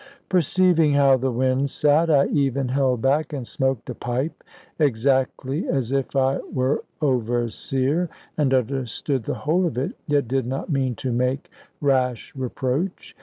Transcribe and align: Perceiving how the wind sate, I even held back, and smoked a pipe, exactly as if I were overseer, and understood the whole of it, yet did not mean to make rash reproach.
Perceiving 0.29 0.93
how 0.93 1.15
the 1.15 1.29
wind 1.29 1.69
sate, 1.69 2.09
I 2.09 2.25
even 2.29 2.69
held 2.69 3.03
back, 3.03 3.33
and 3.33 3.45
smoked 3.45 3.87
a 3.87 3.93
pipe, 3.93 4.43
exactly 4.79 5.67
as 5.67 5.91
if 5.91 6.15
I 6.15 6.39
were 6.51 6.83
overseer, 7.03 8.09
and 8.35 8.51
understood 8.51 9.25
the 9.25 9.35
whole 9.35 9.67
of 9.67 9.77
it, 9.77 9.93
yet 10.07 10.27
did 10.27 10.47
not 10.47 10.71
mean 10.71 10.95
to 10.95 11.11
make 11.11 11.51
rash 11.81 12.33
reproach. 12.35 13.15